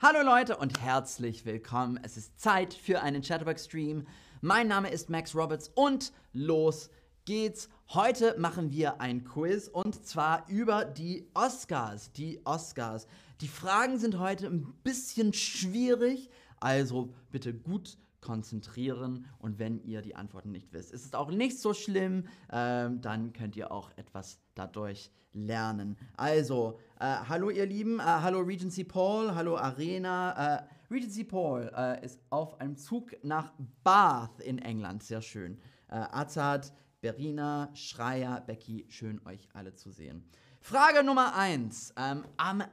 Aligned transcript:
Hallo 0.00 0.22
Leute 0.22 0.56
und 0.56 0.80
herzlich 0.80 1.44
willkommen. 1.44 1.98
Es 2.04 2.16
ist 2.16 2.40
Zeit 2.40 2.72
für 2.72 3.02
einen 3.02 3.20
Chatterbox-Stream. 3.20 4.06
Mein 4.40 4.68
Name 4.68 4.92
ist 4.92 5.10
Max 5.10 5.34
Roberts 5.34 5.72
und 5.74 6.12
los 6.32 6.88
geht's. 7.24 7.68
Heute 7.88 8.36
machen 8.38 8.70
wir 8.70 9.00
ein 9.00 9.24
Quiz 9.24 9.66
und 9.66 10.06
zwar 10.06 10.48
über 10.48 10.84
die 10.84 11.28
Oscars. 11.34 12.12
Die 12.12 12.40
Oscars. 12.44 13.08
Die 13.40 13.48
Fragen 13.48 13.98
sind 13.98 14.20
heute 14.20 14.46
ein 14.46 14.72
bisschen 14.84 15.32
schwierig, 15.32 16.30
also 16.60 17.12
bitte 17.32 17.52
gut 17.52 17.98
konzentrieren 18.20 19.26
und 19.40 19.58
wenn 19.58 19.82
ihr 19.82 20.00
die 20.00 20.14
Antworten 20.14 20.52
nicht 20.52 20.72
wisst, 20.72 20.92
ist 20.92 21.06
es 21.06 21.14
auch 21.14 21.32
nicht 21.32 21.58
so 21.58 21.74
schlimm, 21.74 22.28
ähm, 22.52 23.00
dann 23.00 23.32
könnt 23.32 23.56
ihr 23.56 23.72
auch 23.72 23.90
etwas 23.96 24.38
dadurch 24.58 25.10
lernen. 25.32 25.96
Also, 26.16 26.78
äh, 26.98 27.04
hallo 27.28 27.50
ihr 27.50 27.66
Lieben, 27.66 28.00
äh, 28.00 28.02
hallo 28.02 28.40
Regency 28.40 28.82
Paul, 28.84 29.34
hallo 29.34 29.56
Arena. 29.56 30.56
Äh, 30.56 30.62
Regency 30.90 31.24
Paul 31.24 31.70
äh, 31.76 32.02
ist 32.04 32.20
auf 32.30 32.60
einem 32.60 32.76
Zug 32.76 33.12
nach 33.22 33.52
Bath 33.84 34.40
in 34.40 34.58
England, 34.58 35.02
sehr 35.02 35.22
schön. 35.22 35.58
Äh, 35.88 35.96
Azad, 36.10 36.72
Berina, 37.00 37.70
Schreier, 37.74 38.40
Becky, 38.40 38.86
schön 38.88 39.20
euch 39.26 39.48
alle 39.52 39.74
zu 39.74 39.90
sehen. 39.90 40.24
Frage 40.60 41.04
Nummer 41.04 41.36
1. 41.36 41.94
Ähm, 41.96 42.24
am 42.36 42.64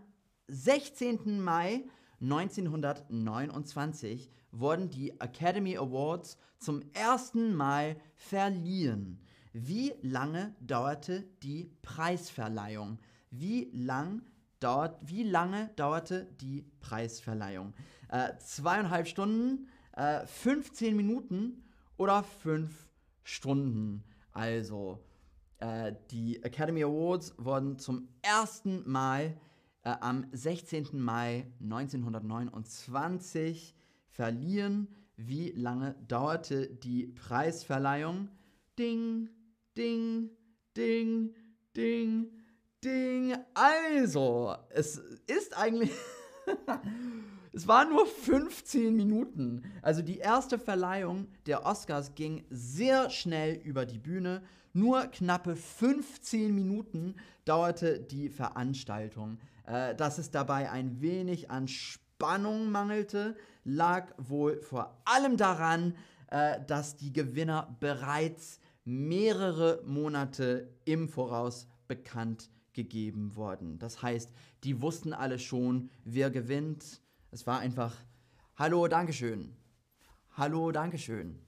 16. 0.47 1.39
Mai 1.41 1.83
1929 2.21 4.31
wurden 4.51 4.89
die 4.89 5.11
Academy 5.19 5.77
Awards 5.77 6.37
zum 6.57 6.81
ersten 6.93 7.53
Mal 7.53 7.97
verliehen. 8.15 9.19
Wie 9.57 9.93
lange 10.01 10.53
dauerte 10.59 11.23
die 11.41 11.71
Preisverleihung? 11.81 12.99
Wie, 13.31 13.69
lang 13.71 14.21
dauert, 14.59 14.97
wie 15.01 15.23
lange 15.23 15.69
dauerte 15.77 16.25
die 16.41 16.65
Preisverleihung? 16.81 17.73
Äh, 18.09 18.37
zweieinhalb 18.39 19.07
Stunden, 19.07 19.69
äh, 19.93 20.27
15 20.27 20.97
Minuten 20.97 21.63
oder 21.95 22.23
fünf 22.23 22.89
Stunden? 23.23 24.03
Also, 24.33 24.99
äh, 25.59 25.93
die 26.11 26.43
Academy 26.43 26.83
Awards 26.83 27.33
wurden 27.37 27.79
zum 27.79 28.09
ersten 28.23 28.83
Mal 28.85 29.37
äh, 29.83 29.95
am 30.01 30.25
16. 30.33 30.99
Mai 30.99 31.49
1929 31.61 33.73
verliehen. 34.09 34.89
Wie 35.15 35.51
lange 35.51 35.95
dauerte 36.09 36.67
die 36.67 37.07
Preisverleihung? 37.07 38.27
Ding, 38.77 39.29
ding, 39.77 40.29
ding, 40.75 41.33
ding, 41.75 42.27
ding. 42.83 43.35
Also, 43.53 44.55
es 44.69 44.97
ist 45.27 45.57
eigentlich. 45.57 45.91
es 47.53 47.67
waren 47.67 47.89
nur 47.89 48.05
15 48.05 48.95
Minuten. 48.95 49.63
Also 49.81 50.01
die 50.01 50.17
erste 50.17 50.59
Verleihung 50.59 51.27
der 51.45 51.65
Oscars 51.65 52.13
ging 52.15 52.45
sehr 52.49 53.09
schnell 53.09 53.55
über 53.63 53.85
die 53.85 53.99
Bühne. 53.99 54.43
Nur 54.73 55.07
knappe 55.07 55.55
15 55.55 56.53
Minuten 56.53 57.15
dauerte 57.45 57.99
die 57.99 58.29
Veranstaltung. 58.29 59.39
Äh, 59.65 59.95
dass 59.95 60.17
es 60.17 60.29
dabei 60.31 60.69
ein 60.69 61.01
wenig 61.01 61.49
an 61.49 61.67
Spannung 61.67 62.71
mangelte, 62.71 63.35
lag 63.63 64.13
wohl 64.17 64.61
vor 64.61 65.01
allem 65.05 65.37
daran, 65.37 65.95
äh, 66.27 66.59
dass 66.67 66.97
die 66.97 67.13
Gewinner 67.13 67.75
bereits 67.79 68.59
mehrere 68.85 69.81
Monate 69.85 70.69
im 70.85 71.09
Voraus 71.09 71.67
bekannt 71.87 72.49
gegeben 72.73 73.35
wurden. 73.35 73.79
Das 73.79 74.01
heißt, 74.01 74.31
die 74.63 74.81
wussten 74.81 75.13
alle 75.13 75.39
schon, 75.39 75.89
wer 76.03 76.29
gewinnt. 76.29 77.01
Es 77.31 77.47
war 77.47 77.59
einfach, 77.59 77.95
hallo, 78.55 78.87
Dankeschön. 78.87 79.55
Hallo, 80.37 80.71
Dankeschön. 80.71 81.39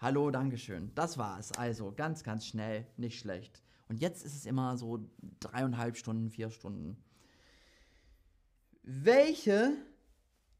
Hallo, 0.00 0.30
Dankeschön. 0.30 0.90
Das 0.94 1.16
war's. 1.16 1.52
Also 1.52 1.92
ganz, 1.92 2.24
ganz 2.24 2.46
schnell, 2.46 2.86
nicht 2.96 3.20
schlecht. 3.20 3.62
Und 3.88 4.00
jetzt 4.00 4.24
ist 4.24 4.34
es 4.34 4.46
immer 4.46 4.76
so 4.76 5.08
dreieinhalb 5.40 5.96
Stunden, 5.96 6.30
vier 6.30 6.50
Stunden. 6.50 6.96
Welche 8.82 9.72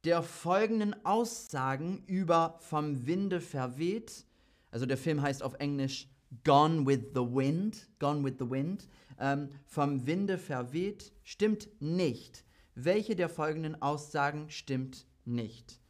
der 0.04 0.22
folgenden 0.22 1.04
Aussagen 1.04 2.04
über 2.06 2.58
vom 2.60 3.06
Winde 3.06 3.40
verweht 3.40 4.24
also 4.74 4.86
der 4.86 4.98
Film 4.98 5.22
heißt 5.22 5.44
auf 5.44 5.54
Englisch 5.60 6.08
Gone 6.42 6.84
with 6.84 7.12
the 7.14 7.20
Wind, 7.20 7.88
Gone 8.00 8.24
with 8.24 8.34
the 8.40 8.50
Wind, 8.50 8.88
ähm, 9.20 9.50
vom 9.66 10.04
Winde 10.04 10.36
verweht, 10.36 11.12
stimmt 11.22 11.68
nicht. 11.80 12.44
Welche 12.74 13.14
der 13.14 13.28
folgenden 13.28 13.80
Aussagen 13.80 14.50
stimmt 14.50 15.06
nicht? 15.24 15.80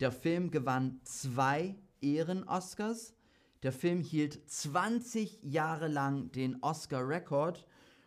Der 0.00 0.10
Film 0.10 0.50
gewann 0.50 1.00
zwei 1.04 1.76
Ehren-Oscars. 2.00 3.14
Der 3.62 3.70
Film 3.70 4.00
hielt 4.00 4.50
20 4.50 5.38
Jahre 5.44 5.86
lang 5.86 6.32
den 6.32 6.60
Oscar-Rekord. 6.64 7.64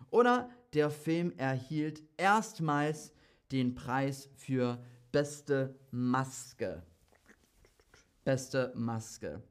Oder 0.09 0.49
der 0.73 0.89
Film 0.89 1.31
erhielt 1.37 2.03
erstmals 2.17 3.13
den 3.53 3.73
Preis 3.73 4.27
für 4.35 4.83
beste 5.13 5.79
Maske. 5.91 6.83
Beste 8.25 8.73
Maske. 8.75 9.41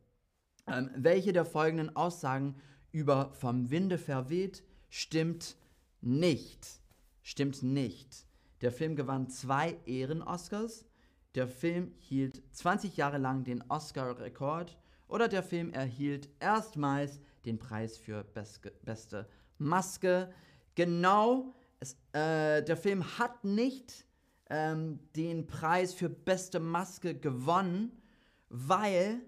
Ähm, 0.67 0.91
welche 0.97 1.33
der 1.33 1.45
folgenden 1.45 1.95
Aussagen 1.95 2.57
über 2.93 3.33
vom 3.33 3.71
Winde 3.71 3.99
verweht 3.99 4.63
stimmt 4.89 5.57
nicht? 6.01 6.81
Stimmt 7.23 7.63
nicht. 7.63 8.27
Der 8.61 8.73
Film 8.73 8.97
gewann 8.97 9.29
zwei 9.29 9.77
Ehren-Oscars. 9.87 10.87
Der 11.35 11.49
Film 11.49 11.93
hielt 11.99 12.43
20 12.55 12.97
Jahre 12.97 13.19
lang 13.19 13.45
den 13.45 13.63
Oscar-Rekord. 13.69 14.79
Oder 15.09 15.29
der 15.29 15.43
Film 15.43 15.71
erhielt 15.71 16.29
erstmals 16.41 17.21
den 17.45 17.59
Preis 17.59 17.99
für 17.99 18.25
beste, 18.25 18.71
beste 18.83 19.29
Maske. 19.59 20.33
Genau, 20.75 21.55
es, 21.81 21.95
äh, 22.13 22.63
der 22.63 22.77
Film 22.77 23.19
hat 23.19 23.45
nicht 23.45 24.07
ähm, 24.49 25.01
den 25.17 25.47
Preis 25.47 25.95
für 25.95 26.09
beste 26.09 26.61
Maske 26.61 27.15
gewonnen, 27.15 27.93
weil 28.49 29.21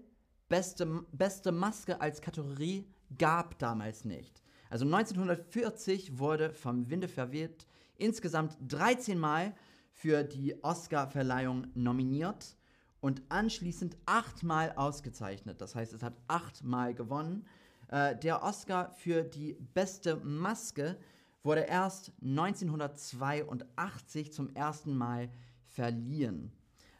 beste, 0.49 0.85
beste 1.11 1.51
Maske 1.51 2.01
als 2.01 2.21
Kategorie 2.21 2.87
gab 3.17 3.57
damals 3.59 4.05
nicht. 4.05 4.41
Also 4.69 4.85
1940 4.85 6.19
wurde 6.19 6.53
vom 6.53 6.89
Winde 6.89 7.07
verweht 7.07 7.65
insgesamt 7.97 8.57
13 8.67 9.17
Mal 9.17 9.55
für 9.91 10.23
die 10.23 10.61
Oscar-Verleihung 10.63 11.67
nominiert 11.73 12.57
und 12.99 13.23
anschließend 13.29 13.97
achtmal 14.05 14.73
ausgezeichnet. 14.75 15.61
Das 15.61 15.73
heißt, 15.75 15.93
es 15.93 16.03
hat 16.03 16.17
achtmal 16.27 16.93
gewonnen. 16.93 17.47
Äh, 17.87 18.17
der 18.17 18.43
Oscar 18.43 18.91
für 18.91 19.23
die 19.23 19.53
beste 19.73 20.17
Maske 20.17 20.99
wurde 21.43 21.61
erst 21.61 22.11
1982 22.21 24.33
zum 24.33 24.53
ersten 24.55 24.97
Mal 24.97 25.29
verliehen. 25.65 26.51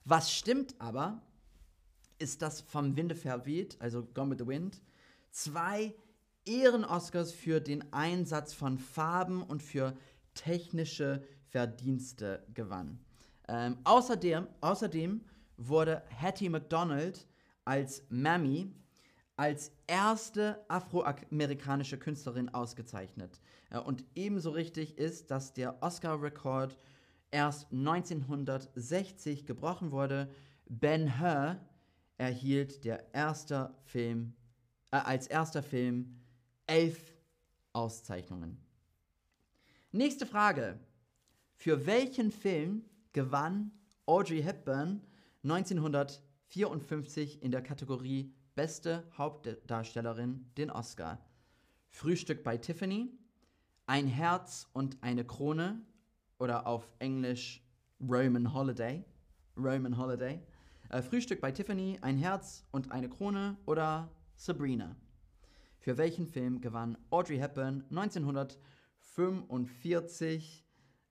Was 0.05 0.31
stimmt 0.31 0.79
aber, 0.79 1.21
ist 2.19 2.41
das 2.41 2.61
vom 2.61 2.95
Winde 2.95 3.15
verweht, 3.15 3.77
also 3.79 4.03
Gone 4.13 4.31
with 4.31 4.37
the 4.39 4.47
Wind, 4.47 4.81
zwei 5.31 5.93
Ehren-Oscars 6.45 7.31
für 7.31 7.59
den 7.59 7.91
Einsatz 7.93 8.53
von 8.53 8.77
Farben 8.77 9.43
und 9.43 9.61
für 9.61 9.95
technische 10.33 11.23
Verdienste 11.49 12.45
gewann. 12.53 12.99
Ähm, 13.47 13.77
außerdem, 13.83 14.47
außerdem 14.61 15.21
wurde 15.57 16.03
Hattie 16.09 16.49
McDonald 16.49 17.27
als 17.65 18.03
Mammy 18.09 18.71
als 19.37 19.71
erste 19.85 20.65
afroamerikanische 20.67 21.97
Künstlerin 21.97 22.49
ausgezeichnet. 22.49 23.39
Äh, 23.69 23.79
und 23.79 24.03
ebenso 24.15 24.49
richtig 24.49 24.97
ist, 24.97 25.31
dass 25.31 25.53
der 25.53 25.81
Oscar-Rekord 25.81 26.77
erst 27.31 27.71
1960 27.71 29.45
gebrochen 29.45 29.91
wurde. 29.91 30.29
Ben 30.67 31.19
Hur 31.19 31.57
erhielt 32.17 32.83
der 32.83 33.13
erste 33.13 33.73
Film, 33.85 34.33
äh, 34.91 34.97
als 34.97 35.27
erster 35.27 35.63
Film 35.63 36.19
elf 36.65 37.13
Auszeichnungen. 37.73 38.57
Nächste 39.91 40.25
Frage. 40.25 40.79
Für 41.55 41.85
welchen 41.85 42.31
Film 42.31 42.85
gewann 43.13 43.71
Audrey 44.05 44.43
Hepburn 44.43 45.01
1954 45.43 47.41
in 47.41 47.51
der 47.51 47.63
Kategorie 47.63 48.33
Beste 48.55 49.03
Hauptdarstellerin 49.17 50.45
den 50.57 50.69
Oscar? 50.69 51.19
Frühstück 51.89 52.43
bei 52.43 52.57
Tiffany, 52.57 53.09
Ein 53.85 54.07
Herz 54.07 54.67
und 54.73 54.97
eine 55.01 55.25
Krone 55.25 55.81
oder 56.37 56.67
auf 56.67 56.87
Englisch 56.99 57.63
Roman 58.01 58.53
Holiday. 58.53 59.03
Roman 59.55 59.97
Holiday. 59.97 60.39
Äh, 60.89 61.01
Frühstück 61.01 61.41
bei 61.41 61.51
Tiffany, 61.51 61.97
Ein 62.01 62.15
Herz 62.17 62.63
und 62.71 62.93
eine 62.93 63.09
Krone 63.09 63.57
oder 63.65 64.09
Sabrina. 64.37 64.95
Für 65.79 65.97
welchen 65.97 66.27
Film 66.27 66.61
gewann 66.61 66.97
Audrey 67.09 67.37
Hepburn 67.37 67.83
1945 67.89 70.65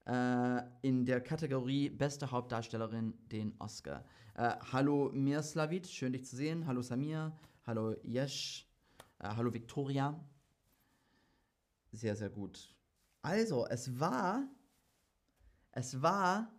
äh, 0.07 0.63
in 0.81 1.05
der 1.05 1.21
Kategorie 1.21 1.91
Beste 1.91 2.31
Hauptdarstellerin 2.31 3.13
den 3.31 3.55
Oscar. 3.59 4.07
Äh, 4.35 4.55
hallo 4.73 5.11
Mirslavit, 5.13 5.87
schön 5.89 6.15
dich 6.15 6.25
zu 6.25 6.37
sehen. 6.37 6.67
Hallo 6.67 6.81
Samir. 6.81 7.37
Hallo 7.67 7.97
Yesh. 8.03 8.67
Äh, 9.19 9.29
hallo 9.29 9.53
Victoria. 9.53 10.19
Sehr, 11.93 12.17
sehr 12.17 12.31
gut. 12.31 12.75
Also, 13.21 13.67
es 13.67 14.01
war. 14.01 14.49
Es 15.73 16.01
war 16.01 16.51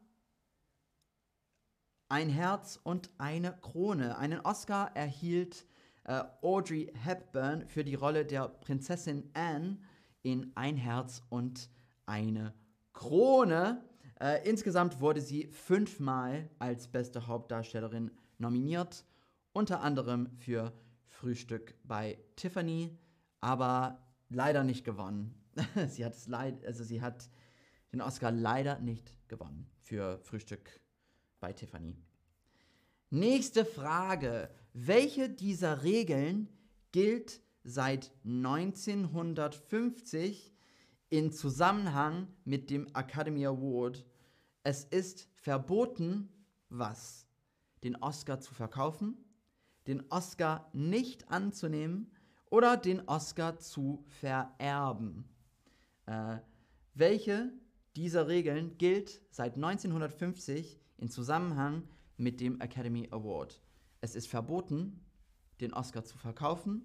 ein 2.09 2.29
Herz 2.29 2.79
und 2.83 3.09
eine 3.17 3.53
Krone. 3.61 4.17
Einen 4.17 4.39
Oscar 4.41 4.95
erhielt 4.95 5.65
äh, 6.05 6.23
Audrey 6.41 6.91
Hepburn 7.03 7.67
für 7.67 7.83
die 7.83 7.95
Rolle 7.95 8.25
der 8.25 8.47
Prinzessin 8.47 9.29
Anne 9.33 9.77
in 10.23 10.51
Ein 10.55 10.77
Herz 10.77 11.21
und 11.29 11.69
eine 12.05 12.53
Krone. 12.93 13.83
Äh, 14.19 14.47
insgesamt 14.49 15.01
wurde 15.01 15.21
sie 15.21 15.47
fünfmal 15.47 16.49
als 16.59 16.87
beste 16.87 17.27
Hauptdarstellerin 17.27 18.11
nominiert, 18.37 19.05
unter 19.51 19.81
anderem 19.81 20.31
für 20.37 20.73
Frühstück 21.05 21.75
bei 21.83 22.17
Tiffany, 22.35 22.97
aber 23.41 23.99
leider 24.29 24.63
nicht 24.63 24.85
gewonnen. 24.85 25.35
sie 25.87 26.05
hat 26.05 26.13
es 26.13 26.27
leid, 26.27 26.65
also 26.65 26.83
sie 26.83 27.01
hat 27.01 27.29
den 27.91 28.01
Oscar 28.01 28.31
leider 28.31 28.79
nicht 28.79 29.15
gewonnen 29.27 29.69
für 29.81 30.19
Frühstück 30.19 30.79
bei 31.39 31.53
Tiffany. 31.53 31.95
Nächste 33.09 33.63
Frage. 33.65 34.49
Welche 34.73 35.29
dieser 35.29 35.83
Regeln 35.83 36.49
gilt 36.91 37.41
seit 37.63 38.11
1950 38.25 40.53
in 41.09 41.31
Zusammenhang 41.31 42.27
mit 42.43 42.69
dem 42.69 42.87
Academy 42.93 43.45
Award? 43.45 44.05
Es 44.63 44.83
ist 44.83 45.29
verboten, 45.35 46.27
was? 46.69 47.25
Den 47.83 47.95
Oscar 47.97 48.41
zu 48.41 48.53
verkaufen, 48.53 49.17
den 49.87 50.03
Oscar 50.09 50.69
nicht 50.73 51.29
anzunehmen 51.29 52.11
oder 52.49 52.77
den 52.77 53.07
Oscar 53.07 53.57
zu 53.57 54.03
vererben. 54.19 55.29
Äh, 56.05 56.37
welche 56.93 57.51
dieser 57.95 58.27
Regeln 58.27 58.77
gilt 58.77 59.21
seit 59.29 59.55
1950 59.55 60.79
in 60.97 61.09
Zusammenhang 61.09 61.83
mit 62.17 62.39
dem 62.41 62.59
Academy 62.61 63.07
Award? 63.11 63.61
Es 64.01 64.15
ist 64.15 64.27
verboten, 64.27 65.03
den 65.61 65.73
Oscar 65.73 66.03
zu 66.03 66.17
verkaufen, 66.17 66.83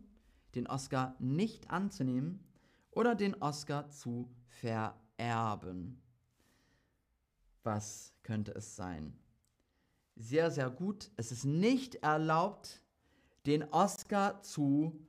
den 0.54 0.66
Oscar 0.66 1.16
nicht 1.18 1.70
anzunehmen 1.70 2.44
oder 2.90 3.14
den 3.14 3.34
Oscar 3.42 3.88
zu 3.90 4.30
vererben. 4.46 6.00
Was 7.62 8.12
könnte 8.22 8.52
es 8.52 8.76
sein? 8.76 9.16
Sehr, 10.16 10.50
sehr 10.50 10.68
gut. 10.70 11.10
Es 11.16 11.32
ist 11.32 11.44
nicht 11.44 11.96
erlaubt, 11.96 12.82
den 13.46 13.62
Oscar 13.70 14.42
zu 14.42 15.00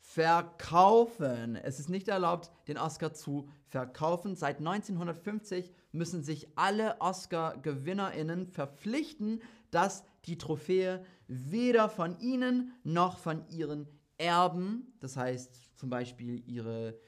verkaufen. 0.00 1.56
Es 1.56 1.78
ist 1.78 1.88
nicht 1.88 2.08
erlaubt, 2.08 2.50
den 2.68 2.78
Oscar 2.78 3.14
zu 3.14 3.48
verkaufen. 3.68 4.34
Seit 4.36 4.58
1950 4.58 5.72
müssen 5.92 6.22
sich 6.22 6.48
alle 6.56 7.00
Oscar-GewinnerInnen 7.00 8.46
verpflichten, 8.46 9.42
dass 9.70 10.04
die 10.24 10.38
Trophäe 10.38 11.04
weder 11.26 11.88
von 11.88 12.18
ihnen 12.20 12.72
noch 12.84 13.18
von 13.18 13.48
ihren 13.48 13.88
Erben, 14.18 14.92
das 15.00 15.16
heißt 15.16 15.76
zum 15.76 15.88
Beispiel 15.88 16.42
ihre 16.46 16.98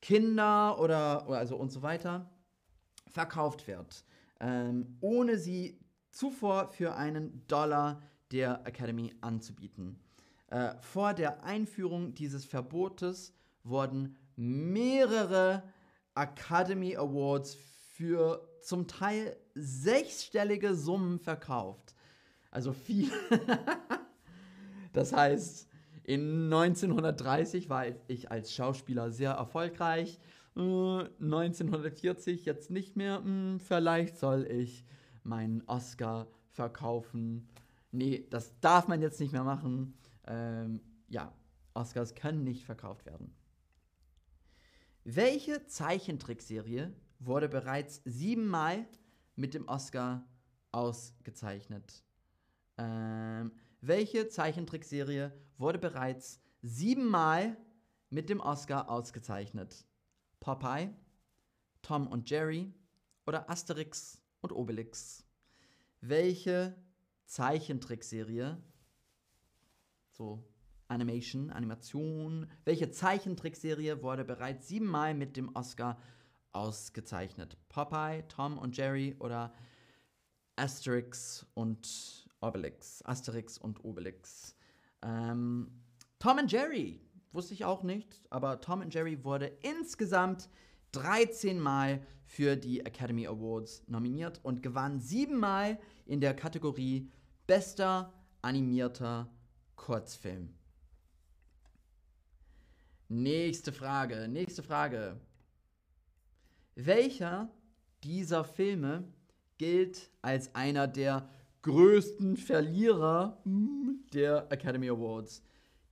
Kinder 0.00 0.78
oder, 0.78 1.26
oder 1.28 1.38
also 1.38 1.56
und 1.56 1.70
so 1.72 1.82
weiter, 1.82 2.30
verkauft 3.06 3.66
wird, 3.66 4.04
ähm, 4.40 4.98
ohne 5.00 5.38
sie 5.38 5.78
zuvor 6.10 6.68
für 6.68 6.94
einen 6.94 7.46
Dollar 7.46 8.02
der 8.32 8.66
Academy 8.66 9.14
anzubieten. 9.20 9.98
Äh, 10.48 10.74
vor 10.80 11.14
der 11.14 11.44
Einführung 11.44 12.14
dieses 12.14 12.44
Verbotes 12.44 13.34
wurden 13.64 14.16
mehrere 14.36 15.62
Academy 16.14 16.96
Awards 16.96 17.56
für 18.02 18.48
zum 18.60 18.88
Teil 18.88 19.36
sechsstellige 19.54 20.74
Summen 20.74 21.20
verkauft. 21.20 21.94
Also 22.50 22.72
viel. 22.72 23.12
das 24.92 25.12
heißt, 25.12 25.68
in 26.02 26.52
1930 26.52 27.68
war 27.68 27.84
ich 28.08 28.28
als 28.32 28.52
Schauspieler 28.52 29.12
sehr 29.12 29.30
erfolgreich. 29.30 30.18
1940 30.56 32.40
äh, 32.40 32.44
jetzt 32.44 32.70
nicht 32.72 32.96
mehr. 32.96 33.22
Hm, 33.22 33.60
vielleicht 33.60 34.16
soll 34.16 34.48
ich 34.50 34.84
meinen 35.22 35.62
Oscar 35.68 36.26
verkaufen. 36.50 37.48
Nee, 37.92 38.26
das 38.30 38.58
darf 38.58 38.88
man 38.88 39.00
jetzt 39.00 39.20
nicht 39.20 39.32
mehr 39.32 39.44
machen. 39.44 39.94
Ähm, 40.26 40.80
ja, 41.08 41.32
Oscars 41.72 42.16
können 42.16 42.42
nicht 42.42 42.64
verkauft 42.64 43.06
werden. 43.06 43.32
Welche 45.04 45.66
Zeichentrickserie 45.66 46.92
wurde 47.24 47.48
bereits 47.48 48.02
siebenmal 48.04 48.86
mit 49.36 49.54
dem 49.54 49.68
Oscar 49.68 50.26
ausgezeichnet? 50.72 52.02
Ähm, 52.78 53.52
welche 53.80 54.28
Zeichentrickserie 54.28 55.32
wurde 55.58 55.78
bereits 55.78 56.40
siebenmal 56.62 57.56
mit 58.10 58.28
dem 58.28 58.40
Oscar 58.40 58.88
ausgezeichnet? 58.88 59.84
Popeye, 60.40 60.90
Tom 61.82 62.06
und 62.06 62.28
Jerry 62.30 62.72
oder 63.26 63.48
Asterix 63.50 64.20
und 64.40 64.52
Obelix? 64.52 65.24
Welche 66.00 66.76
Zeichentrickserie, 67.26 68.60
so 70.10 70.44
Animation, 70.88 71.50
Animation, 71.50 72.46
welche 72.64 72.90
Zeichentrickserie 72.90 74.02
wurde 74.02 74.24
bereits 74.24 74.68
siebenmal 74.68 75.14
mit 75.14 75.36
dem 75.36 75.54
Oscar 75.54 75.92
ausgezeichnet? 75.92 76.21
Popeye, 76.52 78.24
Tom 78.28 78.58
und 78.58 78.76
Jerry 78.76 79.16
oder 79.18 79.52
Asterix 80.56 81.46
und 81.54 82.28
Obelix. 82.40 83.02
Asterix 83.04 83.58
und 83.58 83.84
Obelix. 83.84 84.54
Ähm, 85.02 85.70
Tom 86.18 86.38
und 86.38 86.52
Jerry, 86.52 87.00
wusste 87.32 87.54
ich 87.54 87.64
auch 87.64 87.82
nicht, 87.82 88.20
aber 88.30 88.60
Tom 88.60 88.80
und 88.80 88.94
Jerry 88.94 89.24
wurde 89.24 89.46
insgesamt 89.62 90.48
13 90.92 91.58
Mal 91.58 92.06
für 92.24 92.56
die 92.56 92.80
Academy 92.80 93.26
Awards 93.26 93.82
nominiert 93.88 94.40
und 94.42 94.62
gewann 94.62 95.00
7 95.00 95.36
Mal 95.36 95.78
in 96.06 96.20
der 96.20 96.34
Kategorie 96.34 97.10
Bester 97.46 98.12
animierter 98.42 99.30
Kurzfilm. 99.76 100.54
Nächste 103.08 103.72
Frage, 103.72 104.28
nächste 104.28 104.62
Frage. 104.62 105.20
Welcher 106.74 107.50
dieser 108.02 108.44
Filme 108.44 109.04
gilt 109.58 110.10
als 110.22 110.54
einer 110.54 110.88
der 110.88 111.28
größten 111.62 112.36
Verlierer 112.36 113.38
hm, 113.44 114.04
der 114.12 114.50
Academy 114.50 114.88
Awards. 114.88 115.42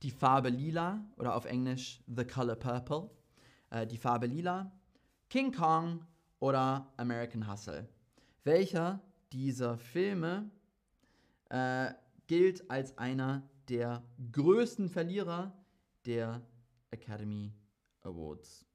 Die 0.03 0.11
Farbe 0.11 0.49
Lila 0.49 1.05
oder 1.17 1.35
auf 1.35 1.45
Englisch 1.45 2.01
The 2.07 2.25
Color 2.25 2.55
Purple. 2.55 3.09
Äh, 3.69 3.87
die 3.87 3.97
Farbe 3.97 4.25
Lila, 4.25 4.71
King 5.29 5.51
Kong 5.53 6.05
oder 6.39 6.91
American 6.97 7.49
Hustle. 7.49 7.87
Welcher 8.43 8.99
dieser 9.31 9.77
Filme 9.77 10.49
äh, 11.49 11.93
gilt 12.27 12.69
als 12.69 12.97
einer 12.97 13.47
der 13.69 14.03
größten 14.31 14.89
Verlierer 14.89 15.53
der 16.05 16.41
Academy 16.89 17.53
Awards? 18.01 18.65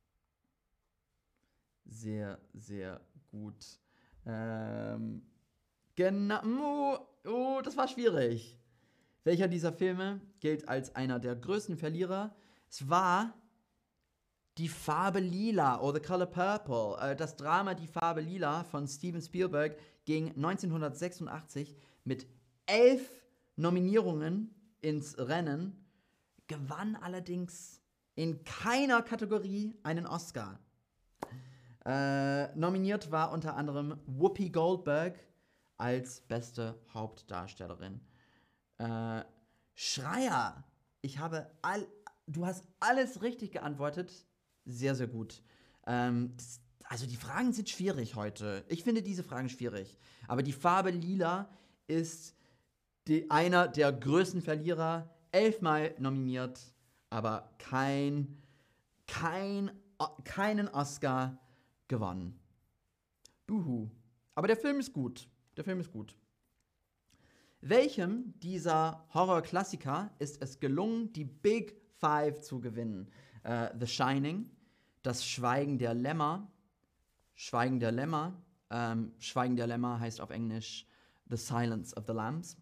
Sehr, 1.87 2.39
sehr 2.53 3.01
gut. 3.31 3.79
Ähm, 4.25 5.23
Genau. 5.97 7.09
Oh, 7.25 7.61
das 7.65 7.77
war 7.77 7.89
schwierig. 7.89 8.61
Welcher 9.25 9.49
dieser 9.49 9.73
Filme 9.73 10.21
gilt 10.41 10.69
als 10.69 10.95
einer 10.95 11.19
der 11.19 11.35
größten 11.35 11.77
Verlierer? 11.77 12.37
Es 12.71 12.89
war 12.89 13.35
Die 14.59 14.69
Farbe 14.69 15.21
Lila 15.21 15.81
oder 15.81 16.01
The 16.01 16.07
Color 16.07 16.27
Purple. 16.27 16.97
Äh, 17.01 17.17
das 17.17 17.37
Drama 17.37 17.75
Die 17.75 17.89
Farbe 17.89 18.21
Lila 18.21 18.65
von 18.65 18.87
Steven 18.87 19.21
Spielberg 19.21 19.79
ging 20.05 20.29
1986 20.29 21.77
mit 22.05 22.27
elf 22.67 23.11
Nominierungen 23.57 24.55
ins 24.83 25.19
Rennen, 25.19 25.85
gewann 26.47 26.95
allerdings 26.97 27.81
in 28.15 28.45
keiner 28.45 29.03
Kategorie 29.03 29.75
einen 29.83 30.07
Oscar. 30.07 30.61
Äh, 31.87 32.49
nominiert 32.57 33.13
war 33.13 33.31
unter 33.31 33.55
anderem 33.55 34.01
Whoopi 34.07 34.51
Goldberg 34.51 35.21
als 35.77 36.21
beste 36.21 36.75
Hauptdarstellerin. 36.93 38.01
Äh, 38.79 39.23
Schreier, 39.77 40.65
ich 41.01 41.21
habe 41.21 41.49
all, 41.63 41.87
du 42.27 42.45
hast 42.45 42.67
alles 42.81 43.23
richtig 43.23 43.53
geantwortet. 43.53 44.27
Sehr, 44.65 44.97
sehr 44.97 45.07
gut. 45.07 45.41
Ähm, 45.87 46.33
das, 46.37 46.61
also 46.87 47.07
die 47.07 47.15
Fragen 47.15 47.53
sind 47.53 47.69
schwierig 47.69 48.17
heute. 48.17 48.65
Ich 48.67 48.83
finde 48.83 49.01
diese 49.01 49.23
Fragen 49.23 49.49
schwierig. 49.49 49.97
Aber 50.27 50.43
die 50.43 50.53
Farbe 50.53 50.91
lila 50.91 51.49
ist 51.87 52.35
die, 53.07 53.31
einer 53.31 53.69
der 53.69 53.93
größten 53.93 54.43
Verlierer, 54.43 55.15
elfmal 55.31 55.95
nominiert, 56.01 56.59
aber 57.11 57.55
kein, 57.59 58.43
kein, 59.07 59.71
keinen 60.25 60.67
Oscar 60.67 61.39
gewonnen. 61.89 62.39
Buhu. 63.47 63.91
Aber 64.35 64.49
der 64.49 64.57
Film 64.57 64.81
ist 64.81 64.93
gut. 64.93 65.29
Der 65.57 65.65
Film 65.65 65.81
ist 65.81 65.93
gut. 65.93 66.17
Welchem 67.61 68.39
dieser 68.41 69.05
Horrorklassiker 69.15 70.11
ist 70.19 70.43
es 70.43 70.61
gelungen, 70.61 71.13
die 71.13 71.25
Big 71.25 71.81
Five 71.99 72.43
zu 72.43 72.61
gewinnen? 72.61 73.11
Uh, 73.45 73.69
The 73.79 73.87
Shining, 73.87 74.51
Das 75.03 75.25
Schweigen 75.27 75.79
der 75.79 75.95
Lämmer, 75.95 76.51
Schweigen 77.35 77.81
der 77.81 77.93
Lämmer, 77.93 78.43
ähm, 78.71 79.13
Schweigen 79.19 79.57
der 79.57 79.69
Lämmer 79.69 80.01
heißt 80.01 80.21
auf 80.21 80.31
Englisch 80.31 80.87
The 81.29 81.37
Silence 81.37 81.97
of 81.97 82.05
the 82.07 82.13
Lambs, 82.13 82.57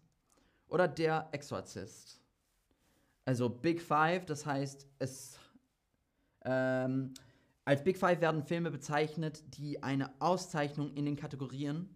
oder 0.67 0.87
Der 0.87 1.27
Exorzist. 1.31 2.21
Also 3.25 3.49
Big 3.49 3.81
Five, 3.81 4.25
das 4.25 4.45
heißt, 4.45 4.87
es 4.99 5.39
ähm, 6.43 7.13
als 7.65 7.83
Big 7.83 7.97
Five 7.97 8.21
werden 8.21 8.43
Filme 8.43 8.69
bezeichnet, 8.69 9.43
die 9.57 9.81
eine 9.81 10.13
Auszeichnung 10.21 10.93
in 10.93 11.05
den 11.05 11.15
Kategorien 11.15 11.89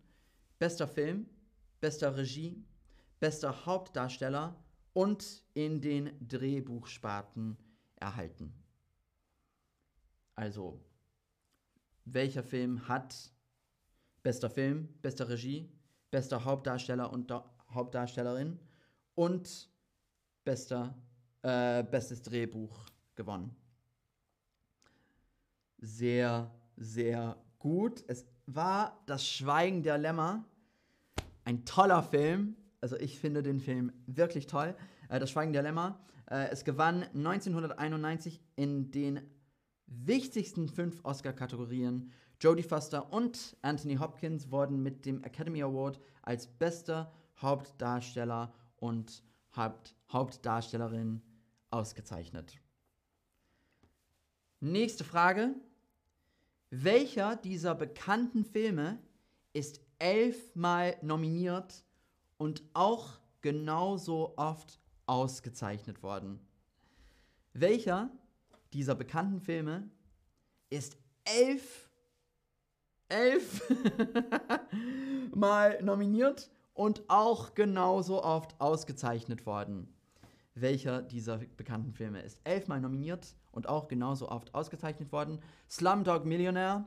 bester 0.58 0.88
Film, 0.88 1.28
bester 1.80 2.18
Regie, 2.18 2.66
bester 3.20 3.66
Hauptdarsteller 3.66 4.56
und 4.94 5.44
in 5.54 5.80
den 5.80 6.12
Drehbuchsparten 6.28 7.56
erhalten. 7.98 8.52
Also, 10.36 10.84
welcher 12.06 12.44
Film 12.44 12.88
hat 12.88 13.32
bester 14.24 14.50
Film, 14.50 14.90
bester 15.02 15.30
Regie, 15.30 15.72
bester 16.10 16.44
Hauptdarsteller 16.46 17.12
und 17.12 17.30
da 17.30 17.48
Hauptdarstellerin 17.70 18.60
und 19.14 19.70
bester, 20.44 20.98
äh, 21.44 21.84
bestes 21.84 22.24
Drehbuch 22.24 22.86
gewonnen? 23.14 23.59
Sehr, 25.82 26.52
sehr 26.76 27.38
gut. 27.58 28.04
Es 28.08 28.26
war 28.46 29.02
Das 29.06 29.28
Schweigen 29.28 29.84
der 29.84 29.98
Lämmer. 29.98 30.46
Ein 31.46 31.66
toller 31.66 32.04
Film. 32.04 32.56
Also 32.82 32.98
ich 32.98 33.20
finde 33.20 33.44
den 33.44 33.60
Film 33.60 33.92
wirklich 34.06 34.48
toll. 34.48 34.76
Äh, 35.10 35.20
das 35.20 35.32
Schweigen 35.32 35.54
der 35.54 35.64
Lämmer. 35.64 36.00
Äh, 36.30 36.50
es 36.50 36.64
gewann 36.64 37.04
1991 37.14 38.42
in 38.56 38.92
den 38.92 39.22
wichtigsten 39.88 40.68
fünf 40.70 41.04
Oscar-Kategorien. 41.04 42.12
Jodie 42.42 42.64
Foster 42.64 43.12
und 43.12 43.58
Anthony 43.62 43.96
Hopkins 43.96 44.52
wurden 44.52 44.82
mit 44.82 45.06
dem 45.06 45.24
Academy 45.24 45.62
Award 45.62 46.00
als 46.22 46.48
bester 46.48 47.12
Hauptdarsteller 47.42 48.54
und 48.78 49.24
Haupt 49.56 49.96
Hauptdarstellerin 50.12 51.22
ausgezeichnet. 51.70 52.58
Nächste 54.60 55.04
Frage. 55.04 55.56
Welcher 56.72 57.36
dieser 57.36 57.74
bekannten 57.74 58.46
Filme 58.46 59.00
ist 59.54 59.82
elfmal 59.98 60.98
nominiert 61.02 61.84
und 62.38 62.64
auch 62.74 63.20
genauso 63.42 64.34
oft 64.38 64.80
ausgezeichnet 65.08 66.04
worden? 66.04 66.40
Welcher 67.54 68.12
dieser 68.74 68.94
bekannten 68.94 69.42
Filme 69.42 69.90
ist 70.70 70.96
elf, 71.26 71.90
elf 73.08 73.64
Mal 75.34 75.82
nominiert 75.82 76.52
und 76.74 77.04
auch 77.08 77.56
genauso 77.56 78.24
oft 78.24 78.60
ausgezeichnet 78.62 79.48
worden. 79.48 79.92
Welcher 80.62 81.02
dieser 81.02 81.38
bekannten 81.38 81.94
Filme 81.94 82.22
ist 82.22 82.42
elfmal 82.44 82.82
nominiert 82.82 83.36
und 83.52 83.70
auch 83.70 83.88
genauso 83.88 84.30
oft 84.30 84.54
ausgezeichnet 84.54 85.12
worden? 85.12 85.40
Slumdog 85.70 86.26
Millionaire, 86.26 86.86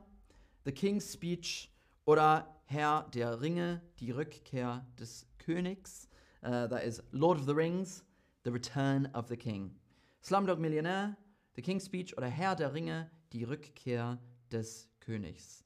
The 0.65 0.71
King's 0.71 1.11
Speech 1.11 1.73
oder 2.05 2.47
Herr 2.65 3.07
der 3.13 3.41
Ringe, 3.41 3.81
die 3.99 4.11
Rückkehr 4.11 4.85
des 4.99 5.27
Königs. 5.39 6.07
Uh, 6.43 6.67
that 6.67 6.83
is 6.83 7.01
Lord 7.11 7.39
of 7.39 7.45
the 7.45 7.53
Rings, 7.53 8.05
The 8.43 8.51
Return 8.51 9.07
of 9.13 9.27
the 9.27 9.37
King. 9.37 9.75
Slumdog 10.21 10.59
Millionaire, 10.59 11.15
The 11.55 11.61
King's 11.61 11.85
Speech 11.85 12.15
oder 12.17 12.27
Herr 12.27 12.55
der 12.55 12.73
Ringe, 12.73 13.09
die 13.31 13.43
Rückkehr 13.43 14.19
des 14.51 14.89
Königs. 14.99 15.63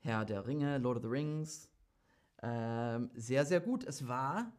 Herr 0.00 0.24
der 0.24 0.46
Ringe, 0.46 0.78
Lord 0.78 0.98
of 0.98 1.02
the 1.04 1.08
Rings. 1.08 1.70
Ähm, 2.42 3.10
sehr, 3.14 3.46
sehr 3.46 3.60
gut. 3.60 3.84
Es 3.84 4.06
war 4.06 4.52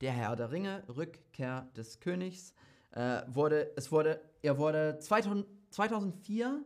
der 0.00 0.12
Herr 0.12 0.36
der 0.36 0.50
Ringe, 0.50 0.82
Rückkehr 0.88 1.68
des 1.76 2.00
Königs. 2.00 2.54
Äh, 2.92 3.22
wurde, 3.26 3.72
es 3.76 3.90
wurde, 3.92 4.20
er 4.42 4.58
wurde 4.58 4.98
2000, 4.98 5.46
2004 5.70 6.64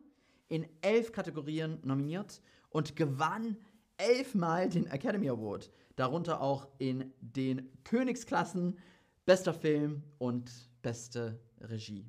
in 0.49 0.69
elf 0.81 1.13
Kategorien 1.13 1.79
nominiert 1.83 2.41
und 2.71 2.97
gewann 2.97 3.57
elfmal 3.97 4.69
den 4.69 4.87
Academy 4.87 5.29
Award. 5.29 5.71
Darunter 5.97 6.41
auch 6.41 6.69
in 6.79 7.13
den 7.21 7.71
Königsklassen 7.85 8.79
bester 9.27 9.55
Film 9.55 10.03
und 10.19 10.51
beste 10.83 11.39
Regie. 11.61 12.07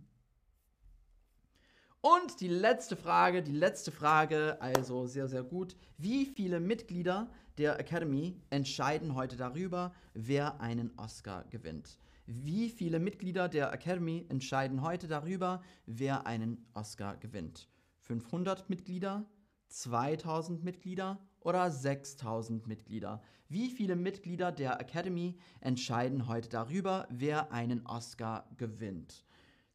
Und 2.02 2.42
die 2.42 2.48
letzte 2.48 2.96
Frage, 2.96 3.44
die 3.44 3.52
letzte 3.52 3.92
Frage, 3.92 4.60
also 4.60 5.06
sehr, 5.06 5.28
sehr 5.28 5.44
gut. 5.44 5.76
Wie 5.98 6.26
viele 6.26 6.60
Mitglieder 6.60 7.30
der 7.62 7.80
Academy 7.80 8.42
entscheiden 8.50 9.14
heute 9.14 9.38
darüber, 9.38 9.94
wer 10.16 10.60
einen 10.62 10.98
Oscar 10.98 11.44
gewinnt? 11.52 12.00
Wie 12.26 12.70
viele 12.70 12.98
Mitglieder 12.98 13.50
der 13.50 13.72
Academy 13.72 14.26
entscheiden 14.30 14.82
heute 14.82 15.08
darüber, 15.08 15.62
wer 15.86 16.26
einen 16.26 16.66
Oscar 16.74 17.18
gewinnt? 17.18 17.70
500 18.00 18.68
Mitglieder, 18.68 19.30
2000 19.68 20.64
Mitglieder 20.64 21.20
oder 21.40 21.70
6000 21.70 22.66
Mitglieder? 22.66 23.22
Wie 23.48 23.70
viele 23.70 23.96
Mitglieder 23.96 24.52
der 24.52 24.82
Academy 24.82 25.38
entscheiden 25.60 26.28
heute 26.28 26.50
darüber, 26.50 27.08
wer 27.12 27.52
einen 27.52 27.86
Oscar 27.86 28.50
gewinnt? 28.58 29.24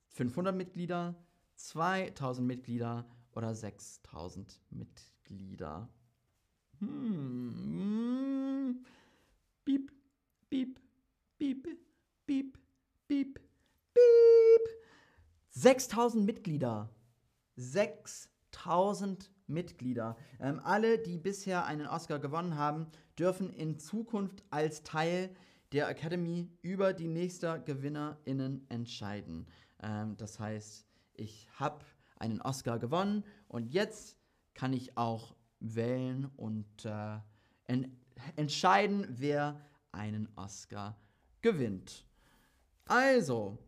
500 0.08 0.56
Mitglieder, 0.56 1.14
2000 1.54 2.48
Mitglieder 2.48 3.06
oder 3.30 3.54
6000 3.54 4.60
Mitglieder. 4.70 5.88
Hm. 6.80 7.55
6000 15.66 16.24
Mitglieder. 16.24 16.88
6000 17.56 19.32
Mitglieder. 19.48 20.16
Ähm, 20.38 20.60
alle, 20.62 20.96
die 20.96 21.18
bisher 21.18 21.64
einen 21.64 21.88
Oscar 21.88 22.20
gewonnen 22.20 22.56
haben, 22.56 22.86
dürfen 23.18 23.50
in 23.50 23.80
Zukunft 23.80 24.44
als 24.50 24.84
Teil 24.84 25.34
der 25.72 25.88
Academy 25.88 26.48
über 26.62 26.92
die 26.92 27.08
nächsten 27.08 27.64
GewinnerInnen 27.64 28.64
entscheiden. 28.68 29.48
Ähm, 29.82 30.16
das 30.16 30.38
heißt, 30.38 30.86
ich 31.14 31.48
habe 31.58 31.84
einen 32.20 32.40
Oscar 32.42 32.78
gewonnen 32.78 33.24
und 33.48 33.66
jetzt 33.66 34.16
kann 34.54 34.72
ich 34.72 34.96
auch 34.96 35.34
wählen 35.58 36.30
und 36.36 36.84
äh, 36.84 37.18
en 37.64 37.98
entscheiden, 38.36 39.04
wer 39.10 39.60
einen 39.90 40.28
Oscar 40.36 40.96
gewinnt. 41.42 42.06
Also, 42.84 43.58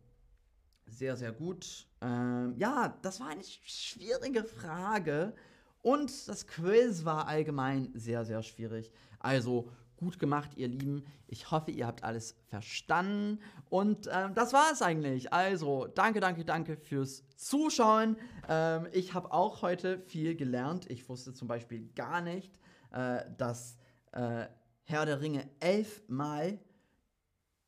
sehr, 0.90 1.16
sehr 1.16 1.33
gut. 1.33 1.87
Ähm, 2.00 2.54
ja, 2.57 2.97
das 3.02 3.21
war 3.21 3.28
eine 3.28 3.45
schwierige 3.45 4.45
Frage 4.45 5.35
und 5.83 6.28
das 6.28 6.47
Quiz 6.47 7.04
war 7.04 7.26
allgemein 7.28 7.90
sehr, 7.95 8.25
sehr 8.25 8.42
schwierig. 8.42 8.92
Also 9.18 9.71
gut 9.99 10.18
gemacht, 10.18 10.50
ihr 10.57 10.68
Lieben. 10.68 11.04
Ich 11.26 11.50
hoffe, 11.50 11.71
ihr 11.71 11.87
habt 11.87 12.04
alles 12.04 12.37
verstanden. 12.47 13.40
Und 13.68 14.09
ähm, 14.11 14.33
das 14.35 14.52
war 14.52 14.73
es 14.73 14.80
eigentlich. 14.80 15.33
Also, 15.33 15.87
danke, 15.87 16.21
danke, 16.21 16.45
danke 16.45 16.76
fürs 16.76 17.25
Zuschauen. 17.37 18.16
Ähm, 18.49 18.88
ich 18.92 19.12
habe 19.12 19.33
auch 19.33 19.62
heute 19.62 19.99
viel 19.99 20.37
gelernt. 20.37 20.88
Ich 20.90 21.09
wusste 21.09 21.35
zum 21.35 21.49
Beispiel 21.49 21.88
gar 21.95 22.21
nicht, 22.21 22.59
äh, 22.92 23.25
dass 23.37 23.76
äh, 24.12 24.47
Herr 24.85 25.04
der 25.04 25.21
Ringe 25.21 25.49
elfmal 25.61 26.59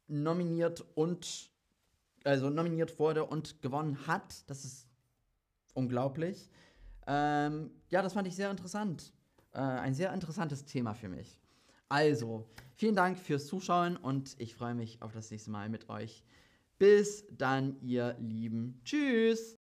nominiert 0.06 0.84
und 0.94 1.50
also 2.24 2.50
nominiert 2.50 2.98
wurde 2.98 3.24
und 3.24 3.62
gewonnen 3.62 4.06
hat. 4.06 4.48
Das 4.48 4.64
ist 4.64 4.86
unglaublich. 5.74 6.50
Ähm, 7.06 7.70
ja, 7.88 8.02
das 8.02 8.12
fand 8.12 8.28
ich 8.28 8.36
sehr 8.36 8.50
interessant. 8.50 9.12
Äh, 9.52 9.58
ein 9.58 9.94
sehr 9.94 10.12
interessantes 10.12 10.64
Thema 10.64 10.94
für 10.94 11.08
mich. 11.08 11.38
Also, 11.88 12.46
vielen 12.76 12.94
Dank 12.94 13.18
fürs 13.18 13.46
Zuschauen 13.46 13.96
und 13.96 14.36
ich 14.38 14.54
freue 14.54 14.74
mich 14.74 15.02
auf 15.02 15.12
das 15.12 15.30
nächste 15.30 15.50
Mal 15.50 15.68
mit 15.68 15.88
euch. 15.88 16.22
Bis 16.78 17.26
dann, 17.32 17.76
ihr 17.82 18.16
Lieben. 18.20 18.80
Tschüss. 18.84 19.58